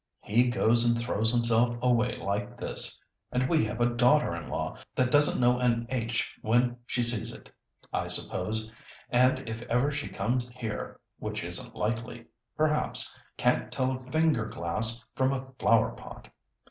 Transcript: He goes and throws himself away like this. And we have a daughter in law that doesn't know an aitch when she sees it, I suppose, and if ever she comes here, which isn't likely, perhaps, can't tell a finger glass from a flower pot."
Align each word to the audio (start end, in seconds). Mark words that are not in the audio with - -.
He 0.23 0.47
goes 0.49 0.83
and 0.83 0.97
throws 0.97 1.31
himself 1.31 1.77
away 1.79 2.17
like 2.17 2.57
this. 2.57 2.99
And 3.31 3.47
we 3.47 3.63
have 3.65 3.79
a 3.79 3.85
daughter 3.93 4.35
in 4.35 4.49
law 4.49 4.79
that 4.95 5.11
doesn't 5.11 5.39
know 5.39 5.59
an 5.59 5.85
aitch 5.91 6.27
when 6.41 6.77
she 6.87 7.03
sees 7.03 7.31
it, 7.31 7.51
I 7.93 8.07
suppose, 8.07 8.71
and 9.11 9.47
if 9.47 9.61
ever 9.69 9.91
she 9.91 10.09
comes 10.09 10.49
here, 10.55 10.99
which 11.19 11.43
isn't 11.43 11.75
likely, 11.75 12.25
perhaps, 12.57 13.15
can't 13.37 13.71
tell 13.71 13.91
a 13.91 13.99
finger 14.11 14.47
glass 14.47 15.05
from 15.15 15.33
a 15.33 15.45
flower 15.59 15.91
pot." 15.91 16.29